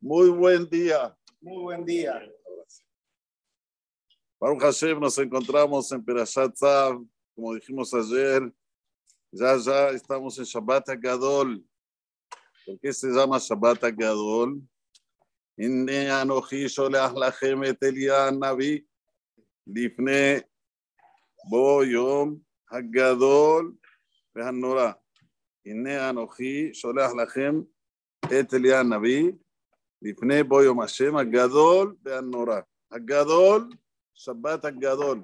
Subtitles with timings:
[0.00, 1.16] Muy buen día.
[1.40, 2.20] Muy buen día.
[4.40, 7.04] Baruch Hashem, nos encontramos en Perashat Tzav,
[7.34, 8.52] como dijimos ayer.
[9.30, 11.64] Ya, ya estamos en Shabbat Gadol.
[12.66, 14.60] ¿Por qué se llama Shabbat Gadol?
[15.56, 18.84] Inne anochi sholeach lachem et Elian Navi
[19.66, 20.40] לפני
[21.48, 22.38] בוא יום
[22.70, 23.74] הגדול
[24.34, 24.92] והנורא.
[25.66, 27.60] הנה אנוכי שולח לכם
[28.24, 29.32] את אליה הנביא
[30.02, 32.60] לפני בוא יום השם הגדול והנורא.
[32.90, 33.68] הגדול,
[34.14, 35.22] שבת הגדול.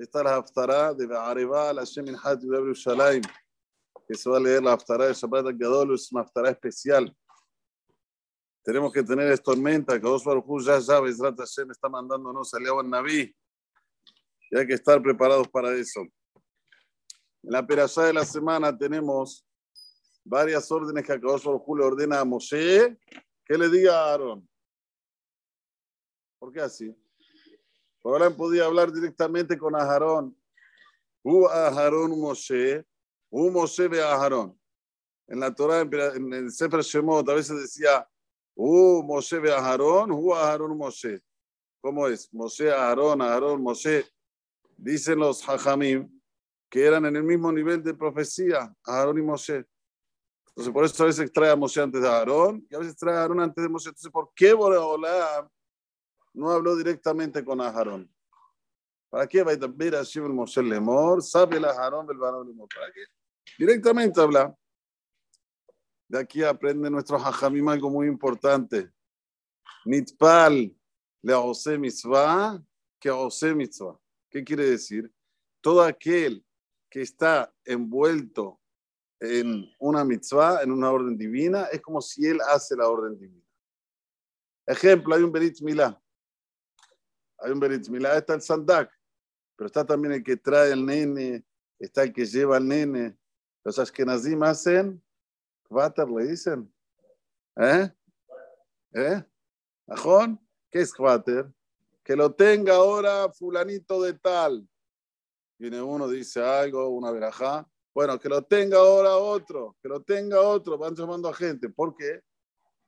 [0.00, 3.22] Esta es la haftará de Be'areba al Hashem Minhat de Yerushalayim,
[4.08, 7.14] que se va a leer la haftará de Shabbat al-Gadol, es una haftará especial.
[8.64, 12.88] Tenemos que tener esta tormenta, que Osvar ya ya, Bezrat Hashem está mandándonos a León
[12.88, 13.30] Naví,
[14.50, 16.00] y hay que estar preparados para eso.
[17.42, 19.46] En la perashá de la semana tenemos
[20.24, 22.98] varias órdenes que Akadosh Baruj le ordena a Moshe
[23.45, 24.49] que le diga a Aarón.
[26.39, 26.95] ¿Por qué así?
[28.03, 30.37] Ahora podía hablar directamente con Aarón.
[31.23, 32.85] U Aarón Moshe,
[33.31, 34.59] U Moshe ve Aarón.
[35.27, 38.07] En la Torah, en el Sefer Shemot, a veces decía
[38.55, 41.21] U Moshe ve Aarón, U Aarón Moshe.
[41.81, 42.31] ¿Cómo es?
[42.33, 44.05] Moshe, Aarón, Aarón, Moshe.
[44.77, 46.09] Dicen los Hajamim
[46.69, 49.65] que eran en el mismo nivel de profecía, Aarón y Moshe.
[50.55, 53.13] Entonces, por eso a veces trae a Moshe antes de Aarón y a veces trae
[53.13, 53.89] a Aarón antes de Moshe.
[53.89, 55.49] Entonces, ¿por qué Boreolam
[56.33, 58.09] no habló directamente con Aarón?
[59.09, 61.21] ¿Para qué va a ver a el Moshe Lemor?
[61.21, 62.69] ¿Sabe el Aarón del varón Lemor?
[62.73, 63.01] ¿Para qué?
[63.57, 64.55] Directamente habla.
[66.07, 68.91] De aquí aprende nuestro Hajamim algo muy importante.
[69.85, 70.73] Nitpal
[71.21, 72.63] le ose mitzvah
[72.99, 73.99] que ose mitzvah.
[74.29, 75.11] ¿Qué quiere decir?
[75.59, 76.45] Todo aquel
[76.89, 78.61] que está envuelto
[79.19, 83.45] en una mitzvah, en una orden divina, es como si él hace la orden divina.
[84.65, 86.01] Ejemplo, hay un Berit Milá.
[87.39, 88.91] Hay un Berit Milá, está el Sandak,
[89.55, 91.45] pero está también el que trae el nene,
[91.79, 93.17] está el que lleva al nene.
[93.63, 95.03] Los Ashkenazim hacen,
[95.63, 96.73] Kvater le dicen.
[97.57, 97.91] ¿Eh?
[98.93, 99.23] ¿Eh?
[99.87, 100.39] ¿Ajón?
[100.69, 101.51] ¿Qué es Kvater?
[102.05, 104.69] que lo tenga ahora fulanito de tal.
[105.57, 107.67] Viene uno, dice algo, una verajá.
[107.95, 110.77] Bueno, que lo tenga ahora otro, que lo tenga otro.
[110.77, 111.69] Van llamando a gente.
[111.69, 112.19] ¿Por qué?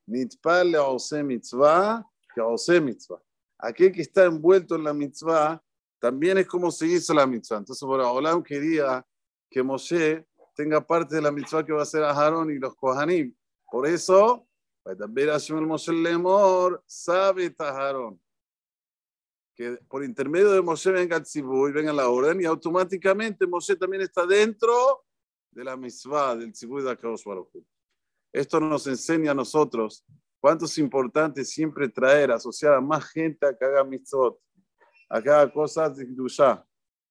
[0.06, 3.22] Mitzpal le ose mitzvah, que ose mitzvah.
[3.57, 5.63] Aquel que está envuelto en la mitzvah,
[5.97, 7.59] también es como se hizo la mitzvah.
[7.59, 9.06] Entonces, por Olam quería
[9.50, 12.75] que Moshe tenga parte de la mitzvah que va a hacer a Aarón y los
[12.75, 13.34] Kohanim.
[13.72, 14.45] Por eso,
[15.88, 18.19] Lemor, sabe Aarón
[19.57, 24.03] que por intermedio de Moshe venga tzibú y venga la orden, y automáticamente Moshe también
[24.03, 25.03] está dentro
[25.50, 27.23] de la misvá, del tzibú de Akadosh
[28.31, 30.06] Esto nos enseña a nosotros
[30.40, 34.40] cuánto es importante siempre traer, asociar a más gente a que haga mitzvot,
[35.09, 36.63] a que haga cosas de Kiddushá.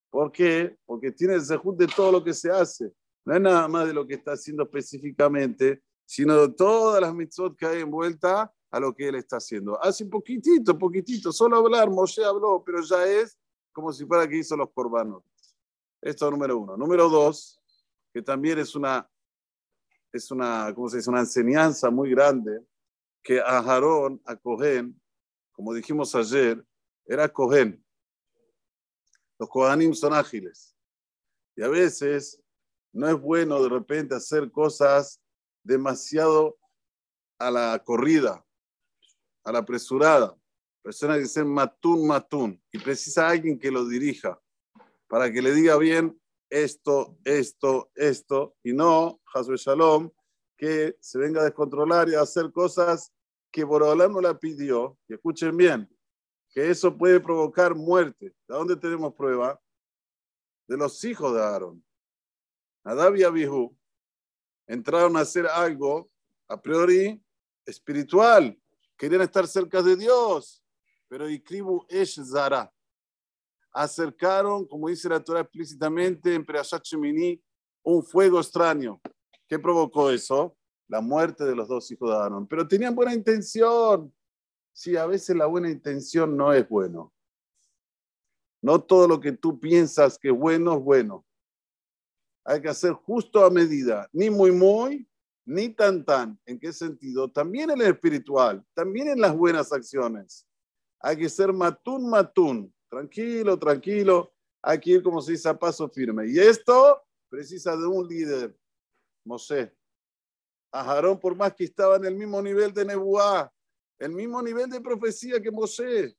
[0.08, 0.76] ¿Por qué?
[0.86, 2.92] Porque tiene el zehut de todo lo que se hace.
[3.24, 7.56] No es nada más de lo que está haciendo específicamente, sino de todas las mitzvot
[7.56, 9.82] que hay envuelta a lo que él está haciendo.
[9.82, 13.38] Hace un poquitito, poquitito, solo hablar, Moshe habló, pero ya es
[13.72, 15.24] como si fuera que hizo los corbanos.
[16.02, 16.76] Esto es número uno.
[16.76, 17.58] Número dos,
[18.12, 19.10] que también es una,
[20.12, 21.08] es una, ¿cómo se dice?
[21.08, 22.62] Una enseñanza muy grande,
[23.22, 25.00] que a Aarón, a Cohen,
[25.52, 26.62] como dijimos ayer,
[27.06, 27.82] era Cohen.
[29.38, 30.76] Los Kohanim son ágiles.
[31.56, 32.42] Y a veces
[32.92, 35.22] no es bueno de repente hacer cosas
[35.62, 36.58] demasiado
[37.38, 38.45] a la corrida
[39.46, 40.36] a la apresurada.
[40.82, 42.60] Persona que ser matún, matún.
[42.72, 44.40] Y precisa alguien que lo dirija
[45.06, 46.20] para que le diga bien
[46.50, 48.56] esto, esto, esto.
[48.62, 50.10] Y no, Hasbe Shalom,
[50.56, 53.12] que se venga a descontrolar y a hacer cosas
[53.52, 54.98] que Borolam no la pidió.
[55.08, 55.88] Y escuchen bien,
[56.50, 58.34] que eso puede provocar muerte.
[58.48, 59.60] ¿De dónde tenemos prueba?
[60.66, 61.84] De los hijos de Aarón.
[62.84, 63.76] Nadab y Abihu
[64.66, 66.10] entraron a hacer algo
[66.48, 67.22] a priori
[67.64, 68.58] espiritual,
[68.96, 70.62] querían estar cerca de Dios,
[71.08, 72.72] pero Ikribu Esh Zara.
[73.72, 76.82] Acercaron, como dice la Torah explícitamente en Perashat
[77.82, 79.00] un fuego extraño.
[79.46, 80.56] ¿Qué provocó eso?
[80.88, 82.46] La muerte de los dos hijos de Aarón.
[82.46, 84.12] Pero tenían buena intención.
[84.72, 87.12] Sí, a veces la buena intención no es bueno.
[88.62, 91.24] No todo lo que tú piensas que es bueno es bueno.
[92.44, 95.08] Hay que hacer justo a medida, ni muy muy,
[95.46, 96.38] ni tan tan.
[96.44, 97.30] ¿En qué sentido?
[97.30, 100.46] También en el espiritual, también en las buenas acciones.
[101.00, 102.74] Hay que ser matún, matún.
[102.90, 104.32] Tranquilo, tranquilo.
[104.60, 106.26] Hay que ir, como se dice, a paso firme.
[106.26, 108.56] Y esto precisa de un líder.
[109.24, 109.72] Mosé.
[110.72, 113.52] A Jarón, por más que estaba en el mismo nivel de Nebuá,
[113.98, 116.16] el mismo nivel de profecía que Moshe.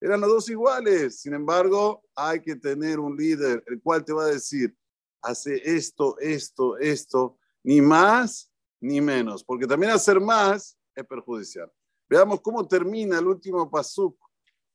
[0.00, 1.20] Eran los dos iguales.
[1.20, 4.76] Sin embargo, hay que tener un líder, el cual te va a decir,
[5.22, 8.51] hace esto, esto, esto, ni más
[8.82, 11.70] ni menos, porque también hacer más es perjudicial.
[12.10, 14.18] Veamos cómo termina el último pasuk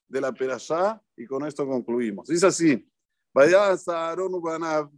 [0.07, 2.29] de la perashá y con esto concluimos.
[2.29, 2.89] Dice así,
[3.33, 4.89] vaya a Aarón Ubanav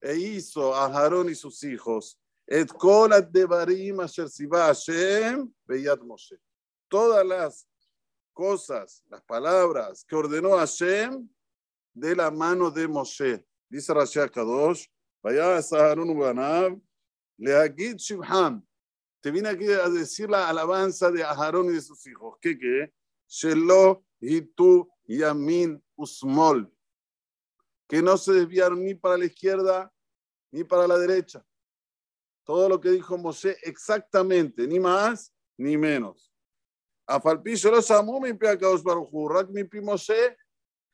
[0.00, 6.36] e hizo a Aarón y sus hijos et kolat devarim asher Hashem beyat Moshe.
[6.88, 7.66] Todas las
[8.32, 11.28] cosas, las palabras que ordenó Hashem
[11.92, 13.44] de la mano de Moshe.
[13.68, 14.86] Dice Rashi Kadosh,
[15.20, 16.80] vaya a Aarón Ubanav
[17.36, 18.64] Leagid Shibham.
[19.20, 22.36] Te viene aquí a decir la alabanza de Aharón y de sus hijos.
[22.40, 22.92] ¿Qué qué?
[23.26, 26.70] Shelo, Hitu, Yamin, Usmol.
[27.88, 29.92] Que no se desviaron ni para la izquierda
[30.50, 31.44] ni para la derecha.
[32.44, 36.32] Todo lo que dijo Moshe exactamente, ni más ni menos.
[37.06, 40.36] A Falpillo los amó mi Baruj mi Moshe,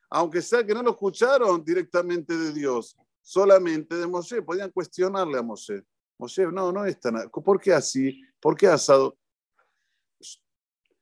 [0.09, 5.41] aunque sea que no lo escucharon directamente de Dios, solamente de Moshe, podían cuestionarle a
[5.41, 5.83] Moshe.
[6.21, 7.31] Moshe, no, no es tan.
[7.31, 8.21] ¿Por qué así?
[8.39, 9.17] ¿Por qué asado?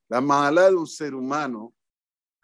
[0.08, 1.76] La mala de un ser humano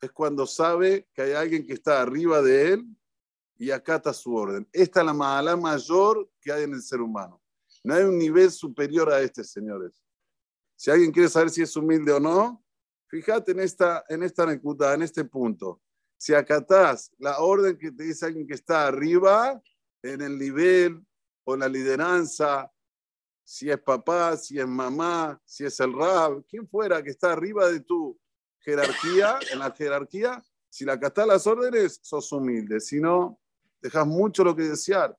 [0.01, 2.86] es cuando sabe que hay alguien que está arriba de él
[3.56, 4.68] y acata su orden.
[4.74, 7.42] Esta es la mala mayor que hay en el ser humano.
[7.81, 10.04] No hay un nivel superior a este, señores.
[10.75, 12.62] Si alguien quiere saber si es humilde o no,
[13.07, 15.81] fíjate en esta, en esta en este punto.
[16.18, 19.62] Si acatás la orden que te dice alguien que está arriba,
[20.04, 21.01] en el nivel
[21.46, 22.72] o la lideranza,
[23.44, 27.70] si es papá, si es mamá, si es el rab, quien fuera que está arriba
[27.70, 28.20] de tu
[28.60, 32.82] jerarquía, en la jerarquía, si la acatás las órdenes, sos humilde.
[32.82, 33.40] Si no,
[33.82, 35.18] dejas mucho lo que desear.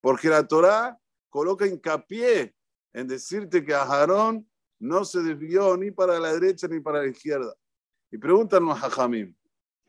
[0.00, 0.98] Porque la Torah
[1.30, 2.54] coloca hincapié
[2.92, 4.46] en decirte que Aarón
[4.78, 7.54] no se desvió ni para la derecha ni para la izquierda.
[8.10, 9.34] Y pregúntanos a Jamim,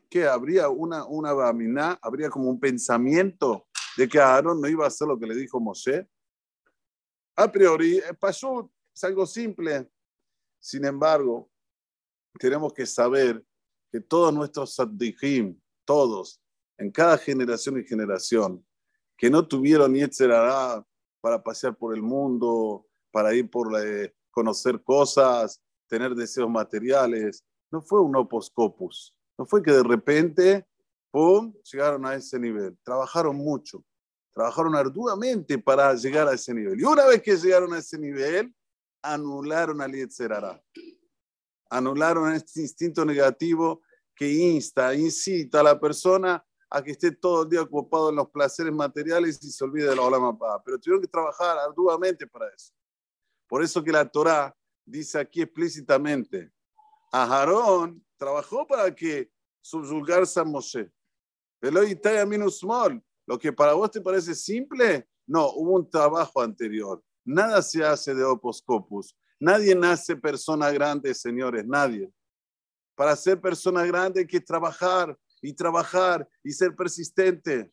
[0.08, 3.67] ¿qué habría una, una bamina, habría como un pensamiento
[3.98, 6.08] de que Aarón no iba a hacer lo que le dijo Moshe?
[7.36, 9.90] A priori, pasó, es algo simple.
[10.60, 11.50] Sin embargo,
[12.38, 13.44] tenemos que saber
[13.90, 16.40] que todos nuestros saddijim, todos,
[16.78, 18.64] en cada generación y generación,
[19.16, 20.86] que no tuvieron etcétera
[21.20, 23.68] para pasear por el mundo, para ir por
[24.30, 27.44] conocer cosas, tener deseos materiales.
[27.72, 29.12] No fue un opus copus.
[29.36, 30.68] No fue que de repente,
[31.10, 32.78] ¡pum!, llegaron a ese nivel.
[32.84, 33.84] Trabajaron mucho,
[34.38, 36.78] trabajaron arduamente para llegar a ese nivel.
[36.78, 38.54] Y una vez que llegaron a ese nivel,
[39.02, 40.62] anularon al Yetzerara.
[41.68, 43.82] Anularon este instinto negativo
[44.14, 48.30] que insta, incita a la persona a que esté todo el día ocupado en los
[48.30, 50.62] placeres materiales y se olvide de la ola mapada.
[50.62, 52.72] Pero tuvieron que trabajar arduamente para eso.
[53.48, 54.54] Por eso que la Torah
[54.84, 56.52] dice aquí explícitamente,
[57.10, 60.92] a Aarón trabajó para que subyugarse a Moshe.
[63.28, 67.04] Lo que para vos te parece simple, no, hubo un trabajo anterior.
[67.26, 69.14] Nada se hace de opus copus.
[69.38, 72.10] Nadie nace persona grande, señores, nadie.
[72.94, 77.70] Para ser persona grande hay que trabajar, y trabajar y ser persistente.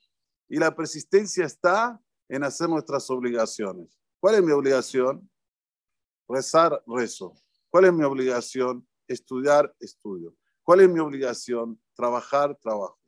[0.48, 2.00] Y la persistencia está
[2.30, 3.98] en hacer nuestras obligaciones.
[4.20, 5.30] ¿Cuál es mi obligación?
[6.28, 7.34] Rezar, rezo.
[7.70, 8.88] ¿Cuál es mi obligación?
[9.08, 10.36] Estudiar, estudio.
[10.64, 11.80] ¿Cuál es mi obligación?
[11.96, 13.00] Trabajar, trabajo.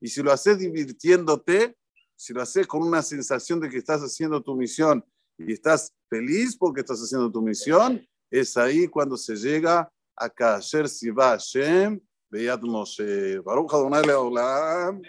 [0.00, 1.77] Y si lo haces divirtiéndote,
[2.18, 5.04] si lo haces con una sensación de que estás haciendo tu misión
[5.38, 10.88] y estás feliz porque estás haciendo tu misión, es ahí cuando se llega a Kasher
[10.88, 13.38] Siva Hashem, Beyat Moshe.
[13.38, 15.00] Baruch Adonai Leolam.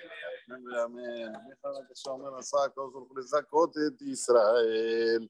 [4.02, 5.30] Israel.